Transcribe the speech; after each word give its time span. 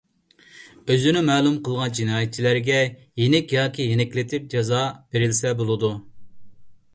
ئۆزىنى 0.93 1.19
مەلۇم 1.27 1.59
قىلغان 1.67 1.93
جىنايەتچىلەرگە 1.99 2.79
يېنىك 3.25 3.53
ياكى 3.57 3.87
يېنىكلىتىپ 3.91 4.49
جازا 4.55 4.81
بېرىلسە 5.13 5.55
بولىدۇ. 5.63 5.93